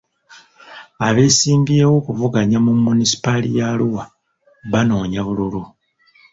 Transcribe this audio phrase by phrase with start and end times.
[1.07, 4.03] Abeesimbyewo okuvuganya mu Munisipaali ya Arua
[4.71, 5.63] banoonya bululu.